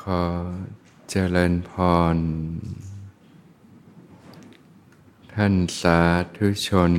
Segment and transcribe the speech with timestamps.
[0.00, 0.24] ขอ
[1.10, 1.72] เจริญพ
[2.14, 2.16] ร
[5.34, 6.00] ท่านสา
[6.36, 6.92] ธุชน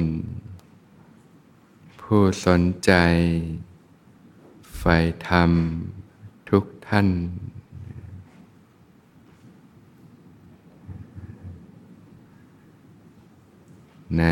[2.01, 2.91] ผู้สนใจ
[4.77, 4.95] ใฝ่
[5.27, 5.51] ธรรม
[6.49, 7.07] ทุกท่าน
[14.17, 14.23] ใน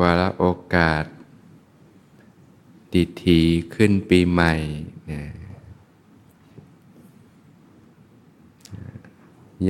[0.00, 0.44] วาระโอ
[0.74, 1.04] กาส
[2.92, 3.40] ดิที
[3.74, 4.52] ขึ้นปีใหม่
[5.08, 5.41] เนี่ย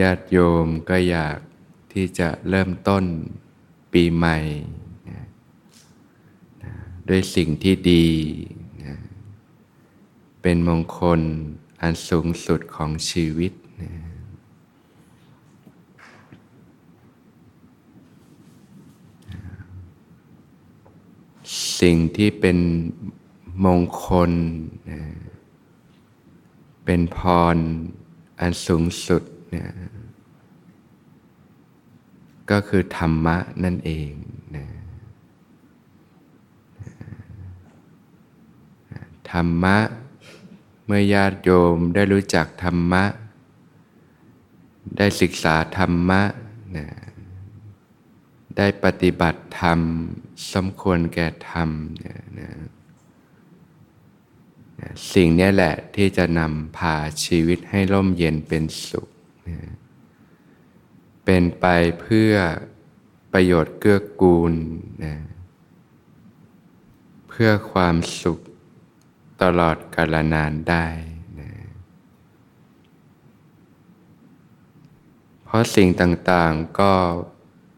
[0.01, 1.38] ญาติโยมก็อยาก
[1.92, 3.05] ที่จะเริ่มต้น
[3.92, 4.37] ปีใหม่
[5.09, 5.20] นะ
[7.09, 8.06] ด้วยสิ่งที่ดี
[8.84, 8.95] นะ
[10.42, 11.20] เป็นมงคล
[11.80, 13.91] อันสูงสุดของชีวิตนะ
[21.80, 22.59] สิ่งที่เป็น
[23.65, 24.30] มงคล
[24.90, 25.01] นะ
[26.84, 27.18] เป็นพ
[27.54, 27.56] ร
[28.40, 29.23] อันสูงสุด
[29.54, 29.66] นะ
[32.50, 34.12] ก็คือธรรมะนั่นเอง
[34.56, 34.66] นะ
[39.30, 39.78] ธรรมะ
[40.86, 43.04] เมื่อญาติโยมได้รู้จักธรรมะ
[44.96, 46.23] ได้ศึกษาธรรมะ
[46.76, 46.86] นะ
[48.56, 49.78] ได้ปฏิบัติธรรม
[50.52, 51.68] สมควรแก่ธรรม
[52.06, 52.50] นะนะ
[55.12, 59.08] สิ่งนี้แหละที่จะนำพาชีวิตให้ร่มเย็นเป็นสุข
[59.48, 59.59] นะ
[61.24, 61.66] เป็นไป
[62.01, 62.35] เพื่อ
[63.32, 64.53] ประโยชน์เกื้อกูล
[65.04, 65.15] นะ
[67.28, 68.38] เพื่อความสุข
[69.43, 70.87] ตลอดกาลนานได้
[71.41, 71.53] นะ
[75.44, 76.94] เพราะสิ่งต่างๆก็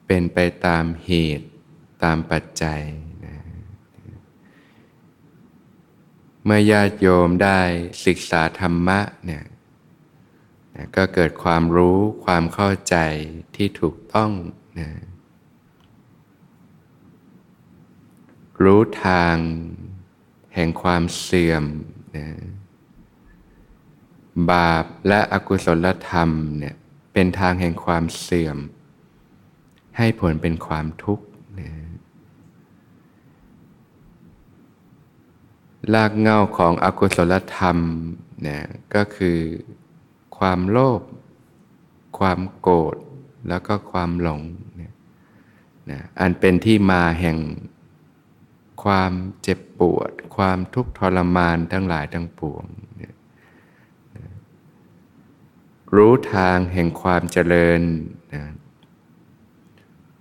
[0.07, 1.49] เป็นไปตามเหตุ
[2.03, 2.83] ตามปัจจัย
[3.25, 3.37] นะ
[6.45, 7.61] เมื่อญาติโยมได้
[8.07, 9.45] ศึกษาธรรมะเนี่ย
[10.75, 12.97] นะก็เกิดความรู้ความเข้าใจ
[13.57, 14.31] ที่ถูกต้อง
[14.81, 14.89] นะ
[18.63, 19.37] รู้ทาง
[20.55, 21.65] แห่งความเสื่อม
[22.17, 22.27] นะ
[24.51, 26.75] บาปและอกุศลธรรมเนี่ย
[27.13, 28.59] เป็นทางแห่งความเสื่อม
[29.99, 31.27] ให้ผลเป็นความทุกข์
[31.61, 31.71] นะ
[35.95, 37.79] ลากเงาของอกุศลธรรม
[38.47, 38.59] นะ
[38.95, 39.39] ก็คือ
[40.39, 41.03] ความโลภ
[42.19, 42.97] ความโกรธ
[43.49, 44.41] แล้วก็ความหลง
[44.77, 44.95] เนี่ย
[45.91, 47.39] นะอันเป็นที่มาแห่ง
[48.85, 49.13] ความ
[49.43, 52.65] เจ็บปวด ความทุกข์ทรมานทั้งหลายทั้งปวง
[52.97, 53.15] เนี่ย
[54.17, 54.27] นะ
[55.95, 57.81] รู้ทางแห่งความเจริญ
[58.35, 58.43] นะ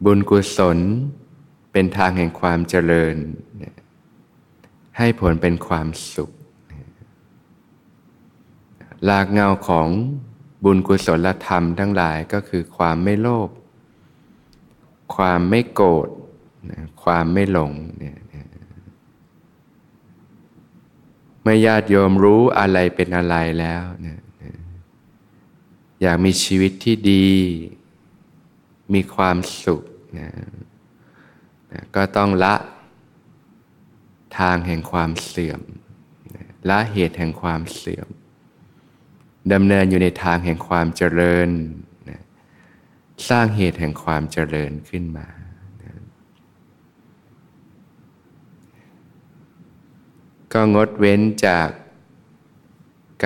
[0.04, 0.80] บุญกุศล
[1.72, 3.16] เป็นทางแห่งความเจริญ
[3.62, 3.76] นะ
[4.98, 6.32] ให้ผลเป็นความสุข
[9.10, 9.88] ลากเงาของ
[10.64, 13.50] บุญกุศลธรรมทั้งหลายก็คือความไม่โลภ
[15.16, 16.10] ความไม่โกรธ
[17.04, 18.18] ความไม่หลงเนี่ย
[21.42, 24.20] เมื่อญาติโยมรู้อะไรเป็นอะไรแล้วเนี่ย
[26.02, 27.30] อยากมีชีวิตที่ดี
[28.94, 29.82] มีความสุข
[30.20, 30.30] นะ
[31.96, 32.56] ก็ต้องละ
[34.38, 35.62] ทางแห่งความเสื่อม
[36.70, 38.08] ละเหตุแห่งความเสื่อม
[39.52, 41.50] ดำเนินอยู่ในทางแห่งความเจริญ
[42.10, 42.22] นะ
[43.30, 45.28] สร้างเหตุแห่งความเจริญขึ้นมา
[45.82, 45.94] นะ
[50.54, 51.70] ก็งดเว้นจาก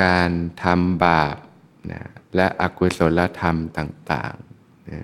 [0.02, 0.30] การ
[0.64, 1.38] ทำบาป
[1.92, 2.04] นะ
[2.36, 5.02] และอกุศลธรรมต่างๆนะ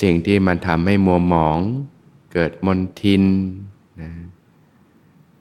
[0.00, 1.58] สิ่งที่มันทำให้มัวหมอง
[2.32, 3.24] เกิดมนทิน
[4.02, 4.10] นะ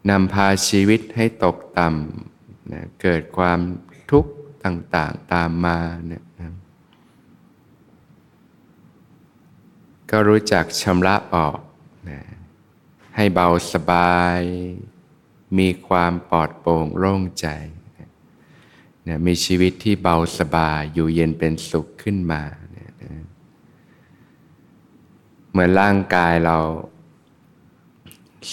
[0.09, 3.59] นำพาชีวิตให้ตกต่ำนะเกิดความ
[4.11, 4.31] ทุกข์
[4.65, 6.53] ต่างๆตามมาเนี่ยนะ
[10.09, 11.59] ก็รู้จักชำระออก
[12.09, 12.19] นะ
[13.15, 14.39] ให้เบาสบาย
[15.57, 17.47] มีความปลอดโปร่งโล่งใจ
[19.07, 22.41] นะมีชีวิตที่เบาสบายอยู่เย็นเป็นสุขขึ้นมา
[22.75, 22.91] นะ
[25.51, 26.57] เหมือนร่างกายเรา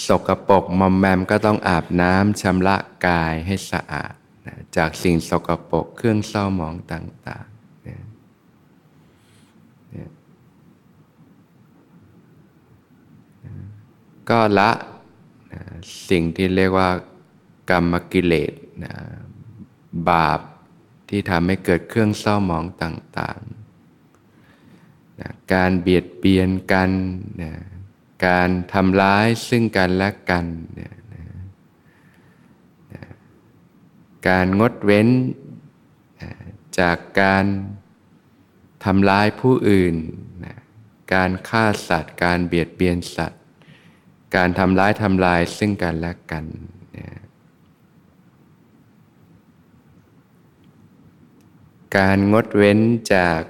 [0.05, 2.77] สกรปรกมอมแมมก็ต้องอาบน้ำชำระ
[3.07, 4.13] กายให้สะอาด
[4.45, 7.97] นะจากสิ่งสกรปรกเครื่องเศร้าหมองต่างๆนะ
[14.29, 14.71] ก็ละ
[15.51, 15.61] นะ
[16.09, 16.89] สิ่งที่เรียกว่า
[17.69, 18.53] กรรมกิเลส
[18.83, 18.93] นะ
[20.09, 20.39] บาป
[21.09, 26.89] ที่ทำให้เกิดเครื่องเศร้าหมองต่างๆนะการเบียดเบียนกัน
[27.41, 27.51] นะ
[28.25, 30.93] การทำร้ายซึ่งกันและกันเนี่ย
[34.27, 35.07] การงดเว้น
[36.79, 37.45] จากการ
[38.85, 39.95] ทำร้ายผู้อื่น
[41.13, 43.41] การฆ่าสัตว์ การเบียดเบียนสัตว์
[44.35, 46.45] การทำร้ายทำลายซึ่งกันและกัน
[51.97, 52.79] การงดเว้น
[53.15, 53.41] จาก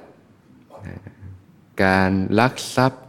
[1.85, 3.00] การลักทรัพย์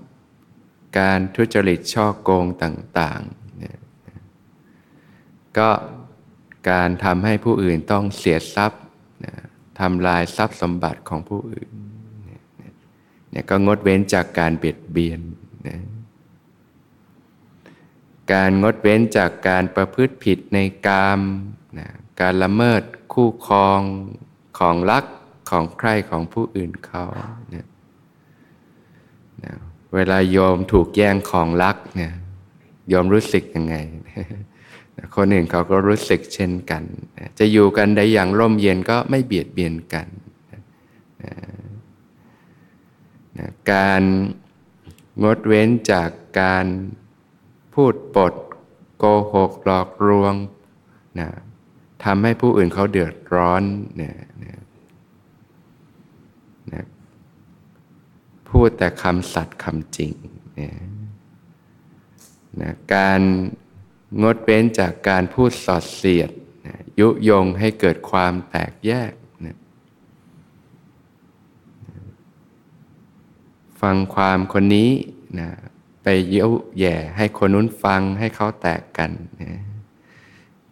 [0.98, 5.70] การทุจริตช่อโกงต่างๆ ก็
[6.70, 8.82] การทำให้ผู้อื่นต้องเสียทรัพย์
[9.80, 11.68] ทำลายทรัพย์สมบัติของผู้อื่น
[13.30, 15.20] เนี่ยก็งดเว้นจากการเบียดเบียน
[15.68, 15.78] นะ
[18.32, 21.20] การงดเว้นจากการประพฤติผิดในกาม
[21.78, 21.88] นะ
[22.20, 23.80] การละเมิดคู่ครอง
[24.58, 25.04] ของรัก
[25.50, 27.04] ของใครของผู้อื่นเขา
[27.50, 27.71] เนี่ยนะ
[29.94, 32.12] เวลาโยมถูกแย่งของรักเนี่ย
[32.88, 33.76] โยมรู้สึกยังไง
[35.16, 36.82] คนอื่นเขาก็รู้สึกเช่นกัน
[37.38, 40.06] จะอยู่กันได้อย่างร่มเย็นก็ไม่เบียดเบียนกัน
[43.72, 44.02] การ
[45.22, 46.10] งดเว้นจาก
[46.40, 46.66] การ
[47.74, 48.34] พูดปด
[48.98, 49.04] โก
[49.34, 50.34] หกหลอกลวง
[51.20, 51.28] นะ
[52.04, 53.62] ทำให้ผู้อื่นเขาเดือดร้อน
[53.96, 54.62] เนี่ยนะ
[56.72, 56.86] นะ
[58.52, 60.12] พูดแต่คำสัตย์คำจริง
[60.60, 60.70] นะ
[62.60, 63.20] นะการ
[64.22, 66.30] งดเว้นจากการพูดสอดเสียด
[66.66, 69.12] นะยุยงให้เกิดความแตกแยก
[69.46, 69.56] นะ
[73.80, 74.90] ฟังความคนนี้
[75.38, 75.48] นะ
[76.02, 79.10] ไปเย้ยแย่ให้คนนู้นฟังให้เขาแตกกัน
[79.42, 79.60] นะ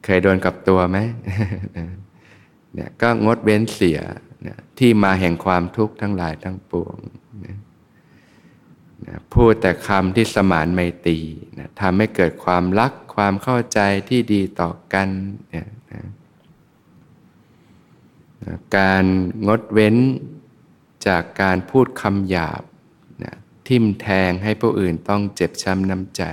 [0.04, 0.98] เคยโดนกับตัวไหม
[2.74, 3.98] เนี่ยก็งดเว้นเสีย
[4.46, 6.98] นะที่มาแห่งความทุกข์ทั้งหลายทั้งปวง
[9.06, 11.18] นะพูดแต่คำที่สมานไมตรี
[11.58, 15.08] นะทำให้เกิดความรักความเข้าใจที่ดีต่อกัน
[15.54, 16.04] นะนะ
[18.44, 19.04] นะการ
[19.46, 19.96] งดเว้น
[21.06, 22.62] จากการพูดคำหยาบ
[23.24, 23.34] นะ
[23.68, 26.24] ทิ่มแทงให้ผู้อื่นต้องเจ็บช้ำน้ำใจ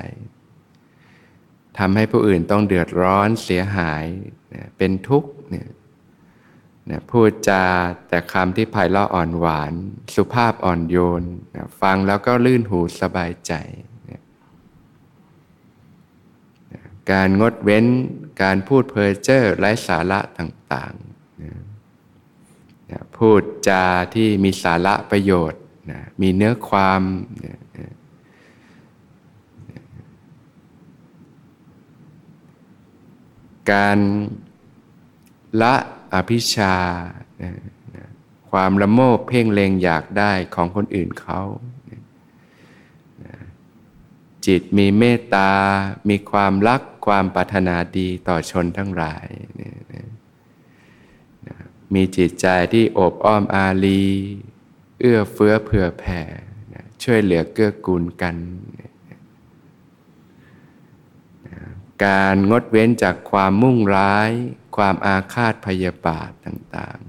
[1.77, 4.05] ทำให้ผู้อื่นต้องเดือดร้อนเสียหาย
[4.53, 5.67] นะเป็นทุกข์เนี่ย
[6.89, 7.63] นะพูดจา
[8.07, 9.73] แต่คำที่ไพเราะอ่อนหวาน
[10.15, 11.23] สุภาพอ่อนโยน
[11.55, 13.53] นะฟังแล้วก็ลื่นหูสบายใจ
[14.09, 14.21] นะ
[16.73, 16.81] นะ
[17.11, 17.85] การงดเว้น
[18.41, 21.53] การพูดเพ้อเจ้อไร้สาระต่างๆนะ
[22.91, 23.85] นะพูดจา
[24.15, 25.61] ที่มีสาระประโยชน์
[25.91, 27.01] นะมีเนื้อความ
[27.45, 27.57] นะ
[33.71, 33.99] การ
[35.61, 35.75] ละ
[36.13, 36.75] อภิชา
[38.49, 41.41] ความละโมบเพ่งเลงอยากได้ของคนอื่นเขา
[44.45, 45.51] จิตมีเมตตา
[46.09, 49.27] มีความรัก ความปรารถนาดีต่อชนทั้งหลาย
[51.93, 54.05] มีจิตใจที่โอบอ้อมอารี
[54.99, 56.21] เอื้อเฟื้อเผื่อแผ่
[57.03, 58.35] ช่วยเหลือเกื้อกูลกัน
[62.05, 64.31] การงดเว้นจากความมุ่งร้าย
[64.77, 66.99] ความอาฆาตพยาบาทต่าง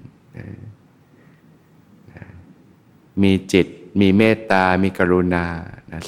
[1.95, 3.67] ๆมีจิต
[4.01, 5.47] มีเมตตา มีกรุณา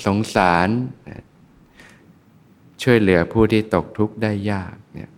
[0.05, 0.69] สงสาร
[2.83, 5.11] ช่วยเหลือผู้ที่ตกทุกข์ได้ยากเนี่ย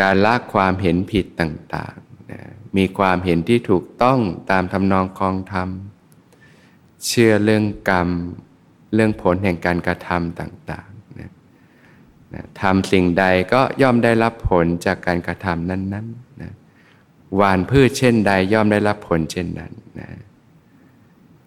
[0.00, 4.18] การละความเห็นผิดต่างๆมีความเห็นที่ถูกต้อง
[4.50, 5.68] ตามทำนองคองธรรม
[7.06, 8.08] เชื่อเรื่องกรรม
[8.94, 10.89] เรื่องผลแห่งการกระทำต่างๆ
[12.34, 16.52] นะทำสิ่งใดก็ย่อมได้รับผลจากการกระทำนั้นๆนะ
[17.36, 20.08] หวานพืชเช่นใดย่อมได้รับผลเช่นนั้นนะ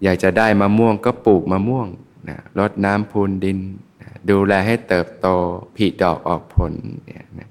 [0.04, 1.88] อยากจะได้มะม่วงก็ปลูกมะม่วง
[2.30, 3.60] นะรดน้ำพูนดิน
[4.02, 5.28] นะดูแลให้เติบโต
[5.76, 6.74] ผลิดอกออกผล
[7.06, 7.50] เนี่ยนะ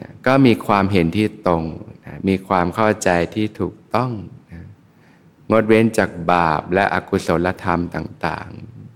[0.00, 1.62] นะก็มีความเห็นที่ตรง
[2.04, 4.12] นะมีความเข้าใจที่ถูกต้อง
[5.50, 8.48] งดเว้นจากบาปและอกุศลธรรมต่าง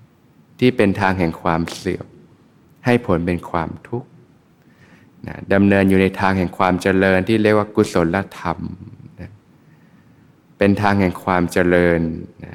[0.06, 2.06] ๆ ที่เป็นทางแห่งความเสื่อม
[2.88, 4.08] ให้ผลเป็นความทุกข์
[5.26, 8.58] นะดำเนินอยู่ในทางแห่งความเจริญที่เรียกว่ากุศลธรรม
[9.20, 9.30] นะ
[10.58, 12.00] เป็นทางแห่งความเจริญ
[12.44, 12.54] นะ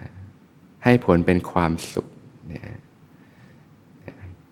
[0.84, 2.08] ให้ผลเป็นความสุข
[2.52, 2.62] นะ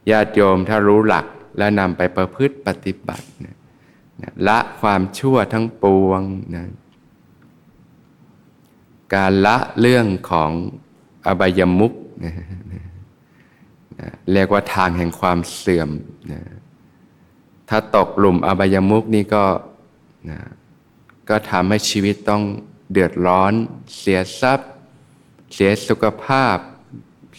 [0.09, 1.25] ญาติโยมถ้ารู้หลัก
[1.57, 3.55] และนำไปประพฤติปฏิบัตินะ
[4.47, 6.21] ละความชั่วทั้งปวง
[6.55, 6.65] นะ
[9.15, 10.51] การละเรื่องของ
[11.25, 11.93] อบายมุก
[12.25, 12.33] นะ
[14.33, 15.89] เรียกว่าทางแห่งความเสื่อม
[16.31, 16.41] นะ
[17.69, 19.45] ถ้าตกหลุมอบายมุกนี่ก็
[20.29, 20.39] นะ
[21.29, 22.43] ก็ทำให้ชีวิตต้อง
[22.91, 23.53] เดือดร้อน
[23.99, 24.69] เสียทรัพย์
[25.53, 26.57] เสียสุขภาพ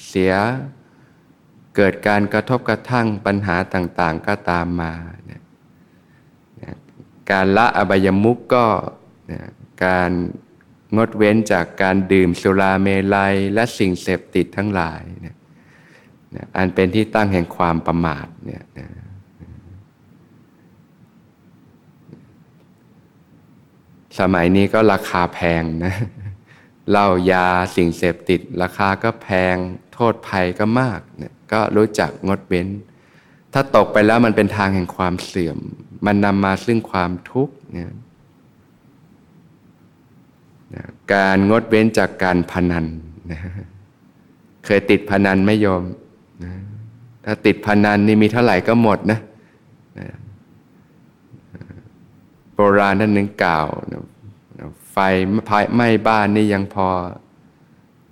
[0.08, 0.32] เสีย
[1.76, 4.92] เกิดการกระทบกระทั่งปัญหาต่างๆก็ตามมา
[5.30, 5.40] นะ
[7.30, 8.66] การละอบายมุกก็
[9.30, 9.40] นะ
[9.84, 10.10] การ
[10.96, 15.36] งดเว้นจากการดื่มสุราเมลัยและสิ่งเสพติดทั้งหลายนะ
[16.36, 18.88] นะอันเป็นที่ตั้งแห่งความประมาทเนี่ยนะ
[24.18, 25.94] สมัยนี้ก็ราคาแพงนะ
[26.90, 27.46] เหล้ายา
[27.76, 29.56] สิ่งเสพติด ราคาก็แพง
[29.92, 32.68] โทษภัยก็มากเนี่ยก็รู้จักงดเว้น
[33.52, 35.58] ถ้าตกไปแล้วมันเป็นทางแห่งความเสื่อม
[36.06, 37.90] มันนำมาซึ่งความทุกข์เนี่ย
[41.14, 42.86] การงดเว้นจากการพนัน
[43.32, 43.40] นะ
[44.64, 45.82] เคยติดพนันไม่ยอม
[46.44, 46.54] นะ
[47.24, 49.20] ถ้าติดพนันนี่มีเท่าไหร่ก็หมดนะ
[52.54, 53.66] โบราณท่านหนึ่งกล่าว
[54.90, 54.96] ไฟ
[55.74, 56.88] ไหม้บ้านนี่ยังพอ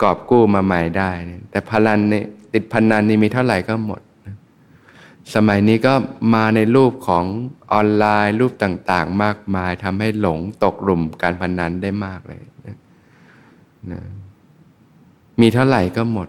[0.03, 1.11] กอบกู้มาใหม่ได้
[1.51, 2.23] แต่พนันนี่
[2.55, 4.37] ติดพนันนี่มีเท่าไหร่ก็หมดนะ
[5.35, 5.95] สมัยนี้ก็
[6.35, 7.25] มาในรูปของ
[7.73, 12.41] ออนไลน์รูปต่าง ๆ มากมายทำให้หลงตกหลุมการพนันได้มากเลย
[13.93, 14.01] นะ
[15.41, 16.29] มีเท่าไหร่ก็หมด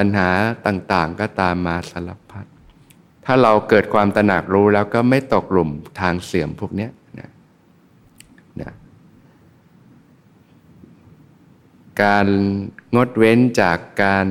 [0.00, 0.30] ปัญหา
[0.66, 2.46] ต่างๆ ก็ตามมาสารพัด
[3.24, 6.88] ถ้าเราเกิดความตระหนักรู้แล้วก็ไม่ตกหลุมทางเสื่อมพวกนี้
[7.18, 7.30] นะ
[8.60, 8.72] นะ
[12.02, 12.26] การ
[12.94, 14.26] งดเว้นจากการ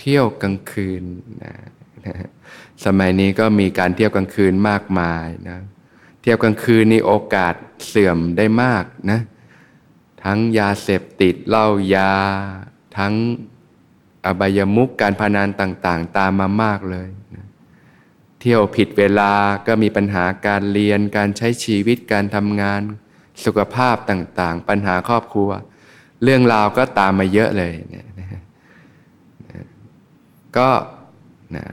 [0.00, 1.04] เที่ยวกลางคืน
[1.44, 1.54] นะ
[2.06, 2.16] นะ
[2.84, 5.58] สมัยนี้ก็มีการเที่ยวกลางคืนมากมายนะ
[6.22, 7.54] เที่ยวกลางคืนนี่โอกาส
[7.86, 9.20] เสื่อมได้มากนะ
[10.24, 12.12] ทั้งยาเสพติดเหล้ายา
[12.98, 13.14] ทั้ง
[14.26, 17.46] อบายมุกการพนันต่างๆ ตามมามากเลยนะ
[18.40, 19.32] เที่ยวผิดเวลา
[19.66, 22.80] ก็มีปัญหาการเรียนการใช้ชีวิตการทำงาน
[23.44, 25.50] สุขภาพต่างๆ ปัญหาครอบครัว
[26.22, 28.06] เรื่องราวก็ตามมาเยอะเลยนะ
[30.56, 30.70] ก็
[31.56, 31.66] นะ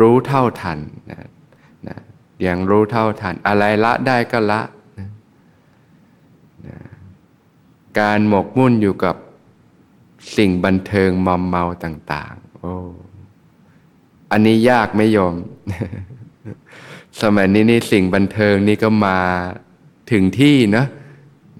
[0.00, 0.78] รู้เท่าทัน
[1.10, 1.28] นะ
[1.88, 1.96] นะ
[2.42, 4.60] อย่างรู้เท่าทัน อะไรละได้ก็ละ
[4.98, 5.08] นะ
[6.66, 6.76] นะ
[8.00, 9.16] การหมกมุ่นอยู่กับ
[10.36, 12.74] สิ่งบันเทิงมอมเมาต่าง ๆ โอ้
[14.32, 15.34] อันนี้ยากไม่ยอม
[17.22, 19.18] สมัยนี้นี่สิ่งบันเทิงนี่ก็มา
[20.12, 20.84] ถึงที่นะ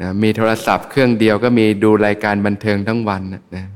[0.03, 3.67] นะมีโทรศัพท์เครื่องเดียวก็มีดูรายการบันเทิงทั้งวันนะ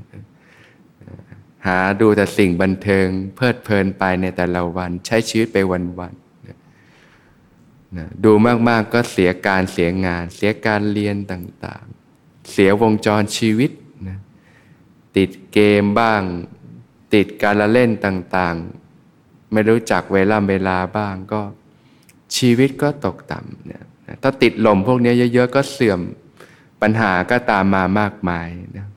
[1.67, 8.33] หาดูแต่สิ่งบันเทิง เพลิดเพลินไปในแต่ละวัน ใช้ชีวิตไปวันๆนะดู
[8.69, 11.85] มากๆก็เสียการเสียงาน เสียการเรียนต่าง
[12.17, 13.71] ๆ เสียวงจรชีวิต
[15.17, 16.21] ติดเกมบ้าง
[17.15, 21.41] ติดการละเล่นต่างๆ ไม่รู้จักเวลาเวลาบ้างก็
[22.37, 23.85] ชีวิตก็ตกต่ำเนี่ย
[24.23, 26.01] ถ้าติดลมพวกนี้เยอะๆ ก็เสื่อม
[26.83, 28.89] ปัญหาก็ตามมามากมายนะ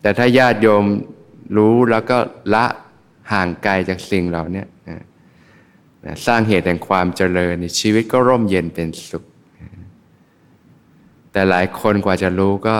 [0.00, 0.84] แต่ถ้าญาติโยม
[1.56, 2.18] รู้แล้วก็
[2.54, 2.66] ละ
[3.32, 9.24] ห่างไกลจากสิ่งเหล่านี้นะสร้างเหตุแห่งความเจริญชีวิตก็ร่มเย็นเป็นสุข
[11.32, 12.76] แต่หลายคนกว่าจะรู้ก็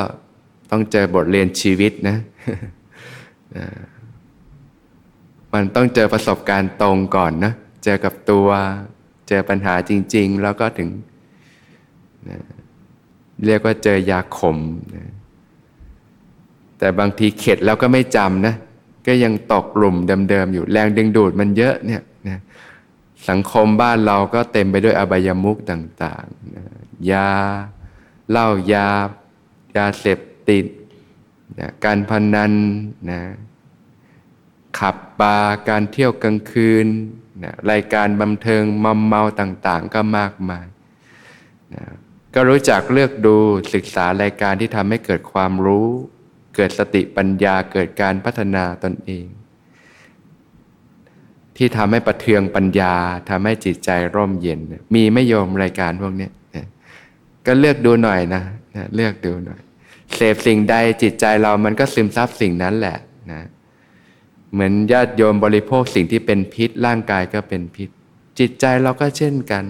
[0.71, 2.17] ต้องเจอบทเรียนชีวิตนะ
[5.53, 7.53] มันต้องเจอประสบการณ์ตรงก่อนนะ
[7.85, 8.49] เจอกับตัว
[9.29, 10.89] เจอปัญหาจริง ๆ แล้วก็ถึง
[13.47, 14.59] เรียกว่าเจอยาขม
[14.95, 15.13] นะ
[16.79, 18.55] แต่บางทีเข็ดแล้วก็ไม่จำนะ
[19.07, 19.97] ก็ยังตกหลุม
[20.31, 22.41] เดิมๆอยู่ แรงดึงดูดมันเยอะเนี่ยนะ
[23.29, 26.65] สังคมบ้านเราก็เต็มไปด้วยอบายมุกต่างๆนะ
[27.11, 27.31] ยา
[28.31, 28.87] เหล้ายา
[29.77, 30.19] ยาเสพ
[30.51, 30.67] ติด
[31.61, 32.53] นะการพนัน
[33.11, 33.21] นะ
[34.79, 36.87] ขับบาร์การเที่ยวกลางคืน
[37.45, 40.67] นะรายการบันเทิงมอมเมาต่างๆ ก็มากมาย
[41.75, 41.85] นะ
[42.35, 43.37] ก็รู้จักเลือกดู
[43.75, 45.89] ศึกษารายการที่ทำให้เกิดความรู้
[46.55, 49.27] เกิดสติปัญญาเกิดการพัฒนาตนเอง
[51.57, 52.95] ที่ทำให้ประเทืองปัญญา
[53.31, 54.61] ทำให้จิตใจร่มเย็น
[54.95, 56.29] มีไม่โยมรายการพวกนี้
[57.47, 58.43] ก็เลือกดูหน่อยนะ
[58.95, 59.61] เลือกดูหน่อย
[60.15, 62.99] เสพสิ่งใดจิตใจเรามันก็ซึมซับสิ่งนั้นแหละ
[63.33, 63.43] นะ
[64.53, 67.89] เหมือนญาติโยมบริโภคสิ่งที่เป็นพิษ ร่างกายก็เป็นพิษ
[68.39, 69.65] จิตใจเราก็เช่นกัน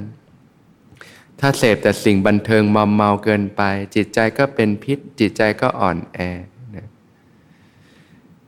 [1.41, 3.63] ถ้าเสพแต่สิ่งบันเทิงมอมเมาเกินไป
[3.97, 6.19] จิตใจก็เป็นพิษ จิตใจก็อ่อนแอ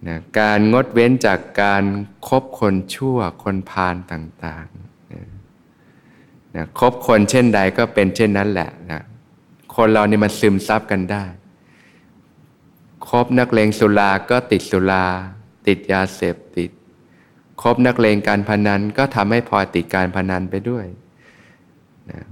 [0.07, 1.85] นะการงดเว้นจากการ
[2.29, 5.27] ครบคนชั่วคนพาลต่างๆนะ
[6.57, 9.03] นะคบคนเช่นใดก็เป็นเช่นนั้นแหละนะ
[9.75, 11.25] คนเรานี่มันซึมซับกันได้
[13.09, 15.05] คบนักเลงสุราก็ติดสุรา
[15.67, 16.71] ติดยาเสพติด
[17.63, 20.87] คบนักเลงการพนันก็ทำให้พลอยติดการพนันไปด้วย
[22.11, 22.23] นะ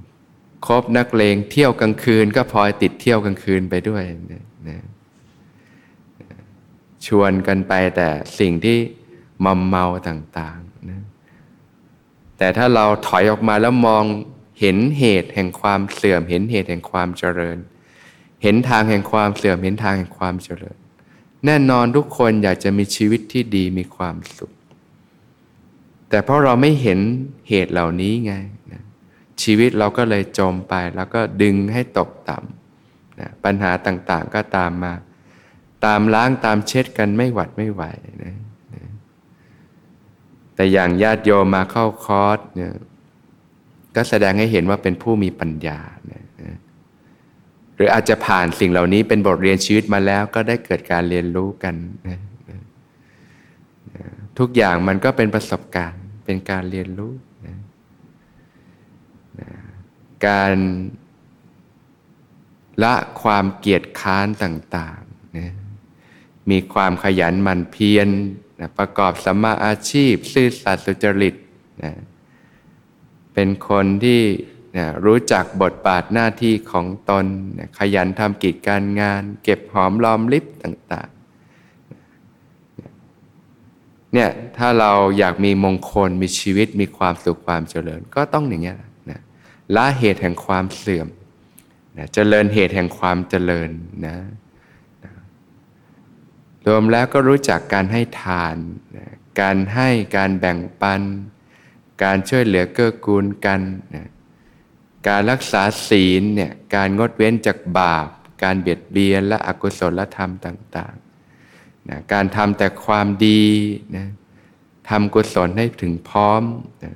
[0.66, 4.02] คบนักเลงเที่ยวกลางคืน ก็พลอยติดเที่ยวกลางคืนไปด้วย
[4.32, 4.78] นะนะ
[7.06, 8.78] ชวนกันไปแต่สิ่งที่
[9.44, 11.00] มอมเมาต่างๆนะ
[12.38, 14.04] แต่ถ้าเราถอยออกมาแล้วมอง
[14.60, 17.58] เห็นเหตุแห่งความเสื่อม เห็นเหตุแห่งความเจริญ
[18.42, 20.76] เห็นทางแห่งความเสื่อมเห็นทางแห่งความเจริญ
[21.46, 24.52] แน่นอนทุกคนอยากจะมีชีวิตที่ดีมีความสุข
[26.08, 26.98] แต่เพราะเราไม่เห็น
[27.48, 28.34] เหตุเหล่านี้ไง
[28.72, 28.82] นะ
[29.42, 34.92] ชีวิตเราก็เลยจมไปแล้วก็ดึงให้ตกต่ำนะปัญหาต่างๆก็ตามมา
[35.84, 37.82] ตามล้างตามเช็ดกันไม่หวัดไม่ไหว
[38.24, 38.34] นะ
[40.54, 42.72] แต่อย่างญาติโยมมาเข้าคอร์สเนี่ย
[43.96, 45.78] ก็แสดงให้เห็นว่าเป็นผู้มีปัญญา
[46.12, 46.25] นะ
[47.76, 51.74] หรืออาจจะผ่านสิ่งเหล่านี้เป็นบทเรียนชีวิตมาแล้วก็ได้เกิดการเรียนรู้กัน
[54.38, 57.12] ทุกอย่างมันก็เป็นประสบการณ์เป็นการเรียนรู้
[60.26, 60.54] การ
[62.82, 68.08] ละความเกียจค้านต่างๆ มีความขยันหมั่นเพียร
[68.78, 71.34] ประกอบสัมมาอาชีพ ซื่อสัตย์สุจริต
[73.34, 74.22] เป็นคนที่
[74.76, 77.26] นะรู้จักบทบาทหน้าที่ของตน
[77.58, 81.16] นะขยันทำกิจการงาน เก็บหอมรอมริบต่างๆ
[84.12, 88.78] เนี่ยถ้าเราอยากมีมงคลมีชีวิตมีความสุขความเจริญ ก็ต้องอย่างเงี้ย
[89.10, 89.20] นะ
[89.76, 91.08] ละเหตุแห่งความเสื่อม
[91.98, 93.70] นะเจริญเหตุแห่งความเจริญ
[94.06, 94.16] นะ
[96.66, 98.56] รวมแล้วก็รู้จักการให้ทาน
[99.40, 101.02] การให้การแบ่งปัน
[102.02, 103.60] การช่วยเหลือเกื้อกูลกัน
[105.08, 108.08] การรักษาศีลเนี่ยการงดเว้นจากบาป
[108.42, 113.44] การเบียดเบียนและอกุศลธรรมต่างๆนะการทำแต่ความดี
[113.96, 114.06] นะ
[114.88, 116.42] ทำกุศลให้ถึงพร้อม
[116.84, 116.92] นะ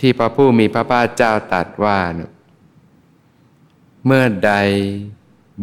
[0.00, 2.32] ที่พระผู้มีพระภาคเจ้าตรัสว่านะ
[4.06, 4.52] เมื่อใด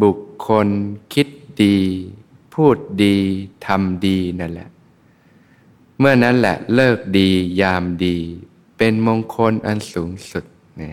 [0.01, 0.67] บุคคล
[1.13, 1.27] คิด
[1.63, 1.77] ดี
[2.53, 3.17] พูดดี
[3.65, 4.69] ทำดีนั่นแหละ
[5.99, 7.29] เมื่อนั้นแหละเลิกดี
[7.61, 8.17] ยามดี
[8.77, 10.45] เป็นมงคลอันสูงสุด
[10.81, 10.91] นะ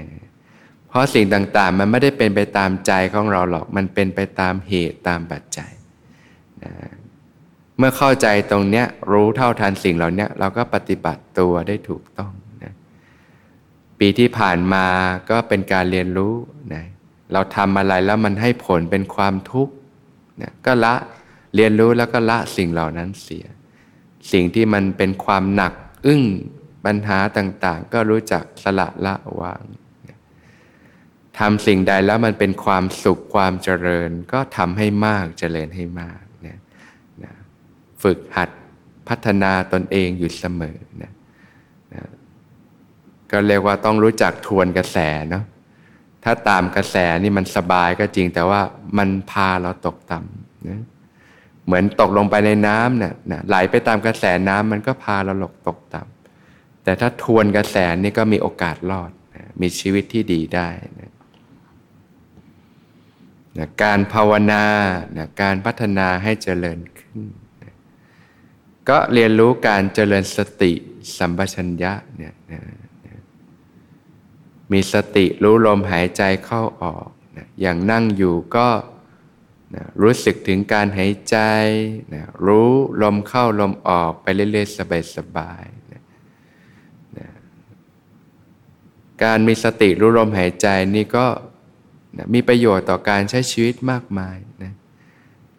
[0.88, 5.70] เพราะสิ่งต่างๆ มันไม่ได้เป็นไปตามใจของเราหรอก มันเป็นไปตามเหตุตามปัจจัย
[6.64, 6.72] นะ
[7.78, 12.72] เมื่อเข้าใจตรงเนี้ยรู้เท่าทันสิ่งเหล่านี้เราก็ปฏิบัติตัวได้ถูกต้องนะ
[13.98, 14.86] ปีที่ผ่านมา
[15.30, 16.34] ก็เป็นการเรียนรู้
[16.74, 16.84] นะ
[17.32, 19.74] เราทำอะไรแล้วมันให้ผลเป็นความทุกข์
[20.42, 20.94] นะก็ละ
[21.54, 23.46] เรียนรู้แล้วก็ละสิ่งเหล่านั้นเสีย
[24.32, 25.72] สิ่งที่มันเป็นความหนัก
[26.06, 26.22] อึ้ง
[26.86, 29.62] ปัญหาต่างๆ ก็รู้จักสละละวาง
[31.38, 36.58] ทำสิ่งใดแล้วมันเป็นความสุขความเจริญ ก็ทำให้มากเจริญให้มากนะ
[37.24, 37.32] นะ
[38.02, 38.50] ฝึกหัด
[39.08, 41.12] พัฒนาตนเองอยู่เสมอนะ
[41.94, 42.02] นะ
[43.30, 44.98] ก็เรียกว่าต้องรู้จักทวนกระแส
[45.30, 45.44] เนาะ
[46.24, 48.60] ถ้าตามกระแสนี่มันสบายก็จริงแต่ว่า
[48.98, 50.80] มันพาเราตกต่ำนะ
[51.66, 56.15] เหมือนตกลงไปในน้ำเนี่ยนะไหลไปตามกระแสน้ำมันก็พาเราหลกตกต่ำ
[56.86, 60.68] แต่ถ้าทวนกระแสนี่ก็มีโอกาสรอดนะมีชีวิตที่ดีได้
[61.00, 61.12] นะ
[63.58, 64.64] นะการภาวนา
[65.16, 67.18] นะการพัฒนาให้เจริญขึ้น
[67.62, 67.72] นะ
[68.88, 70.72] ก็เรียนรู้การเจริญสติ
[71.16, 72.60] สัมปชัญญะเนี่ยนะ
[74.72, 78.68] มีสติรู้ลมหายใจเข้าออกนะอย่างนั่งอยู่ก็
[79.74, 81.36] นะรู้สึกถึงการหายใจ
[82.14, 82.70] นะรู้
[83.02, 84.78] ลมเข้าลมออกไปเรื่อยๆ
[85.16, 86.02] สบายๆนะ
[87.18, 87.28] นะ
[89.22, 91.26] การมีสติรู้ลมหายใจนี่ก็
[92.16, 94.72] นะมีประโยชน์ต่อการใช้ชีวิตมากมายนะ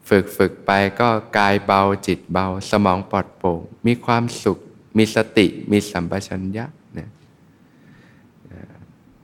[0.09, 4.59] ฝึกฝึกไปก็กายเบาจิตเบา สมองปลอดโปร่ง มีความสุข
[4.97, 6.65] มีสติ มีสัมปชัญญะ
[6.97, 7.09] นะ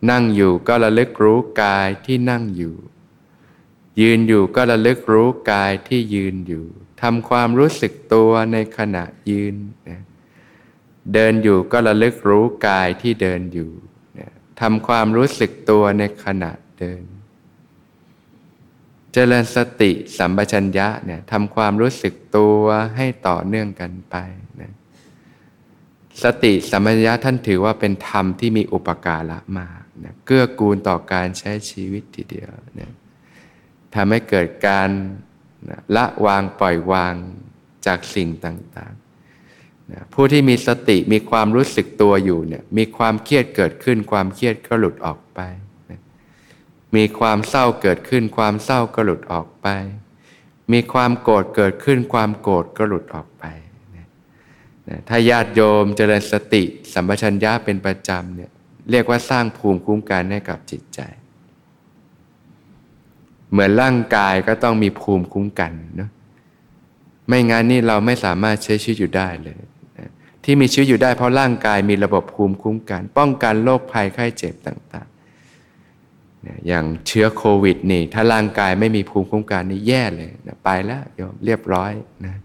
[0.10, 2.76] นั่งอยู่ก็ระลึกรู้กายที่นั่งอยู่
[4.02, 6.66] ยืนอยู่ก็ระลึกรู้กายที่ยืนอยู่
[7.02, 9.56] ทำความรู้สึกตัวในขณะยืน
[9.90, 10.02] นะ
[11.14, 13.72] เดินอยู่ก็ระลึกรู้กายที่เดินอยู่
[14.62, 17.04] ทำความรู้สึกตัวในขณะเดิน
[19.14, 22.62] เจริญสติสัมปชัญญะเนี่ยทำความรู้สึกตัว
[22.96, 24.16] ให้ต่อเนื่องกันไป
[24.62, 24.74] นะ
[26.24, 32.94] สติสัมปชัญญะท่านถือว่าเป็นธรรมที่มีอุปการะมากนะเกื้อกูลต่อการใช้ชีวิตทีเดียวนะ
[33.96, 34.90] ทำให้เกิดการ
[35.96, 37.14] ละวางปล่อยวาง
[37.86, 38.94] จากสิ่งต่าง
[40.14, 45.40] ผู้ที่มีสติมีความรู้สึกตัวอยู่เนี่ยมีความเครียดเกิดขึ้น ความเครียดก็หลุดออกไป
[46.96, 49.68] มีความเศร้าเกิดขึ้น ความเศร้าก็หลุดออกไป
[50.72, 53.46] มีความโกรธเกิดขึ้น ความโกรธก็หลุดออกไป
[55.10, 58.52] ถ้าญาติโยมเจริญสติ สัมปชัญญะเป็นประจำเนี่ย
[58.92, 61.00] เรียกว่าสร้างภูมิคุ้มกันให้กับจิตใจ
[63.52, 66.10] เหมือนร่างกายก็ต้องมีภูมิคุ้มกันเนาะ
[67.28, 69.56] ไม่งั้นนี่เราไม่สามารถใช้ชีวิตอยู่ได้เลย
[70.44, 81.92] ที่มีชีวิตอยู่ได้เพราะร่างกายมีระบบภูมิคุ้มกัน ป้องกันโรคภัยไข้เจ็บต่างๆนะอย่างเชื้อโควิดนี่ ถ้าร่างกายไม่มีภูมิคุ้มกันนี่แย่เลยนะไปแล้วโยมเรียบร้อย
[82.26, 82.36] นะ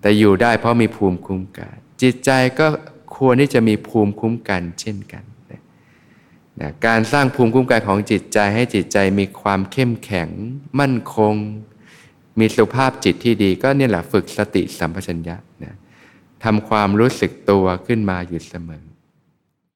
[0.00, 2.66] แต่อยู่ได้เพราะมีภูมิคุ้มกัน จิตใจก็
[3.16, 5.62] ควรที่จะมีภูมิคุ้มกันเช่นกันนะ
[6.60, 10.28] นะการสร้างภูมิคุ้มกันของจิตใจให้จิตใจมีความเข้มแข็ง
[10.80, 11.34] มั่นคง
[12.38, 15.36] มีสุภาพจิตที่ดีก็เนี่ยแหละฝึกสติสัมปชัญญะ
[16.44, 18.85] ทำความรู้สึกตัวขึ้นมาอยู่เสมอ